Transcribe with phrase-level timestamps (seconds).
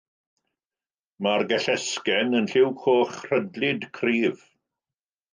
[1.25, 4.41] Mae'r gellesgen yn lliw coch rhydlyd cryf.